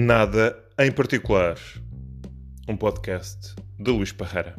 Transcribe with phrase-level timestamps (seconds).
[0.00, 1.58] Nada em particular.
[2.68, 4.54] Um podcast de Luís Parreira.